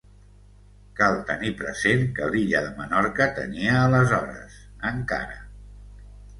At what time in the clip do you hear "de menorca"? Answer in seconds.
2.69-3.29